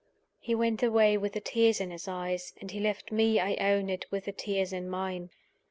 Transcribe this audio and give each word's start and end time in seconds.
He 0.39 0.55
went 0.55 0.81
away 0.81 1.15
with 1.15 1.33
the 1.33 1.39
tears 1.39 1.79
in 1.79 1.91
his 1.91 2.07
eyes; 2.07 2.53
and 2.59 2.71
he 2.71 2.79
left 2.79 3.11
me, 3.11 3.39
I 3.39 3.55
own 3.59 3.87
it, 3.87 4.07
with 4.09 4.25
the 4.25 4.31
tears 4.31 4.73
in 4.73 4.89
mine. 4.89 5.29